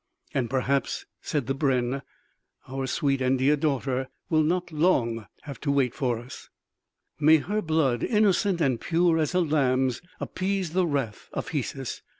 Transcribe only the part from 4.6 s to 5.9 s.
long have to